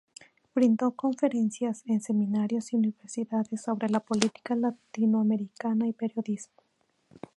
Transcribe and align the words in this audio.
Brindó 0.55 0.95
conferencias 0.95 1.83
en 1.85 2.01
seminarios 2.01 2.73
y 2.73 2.75
universidades 2.75 3.61
sobre 3.61 3.87
la 3.87 3.99
política 3.99 4.55
latinoamericana 4.55 5.85
y 5.87 5.93
periodismo. 5.93 6.55